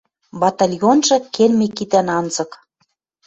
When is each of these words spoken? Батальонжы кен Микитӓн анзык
Батальонжы 0.41 1.17
кен 1.33 1.51
Микитӓн 1.59 2.07
анзык 2.17 2.51